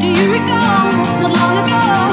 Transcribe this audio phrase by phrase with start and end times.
[0.00, 2.09] Do you recall not long ago?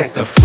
[0.00, 0.39] check the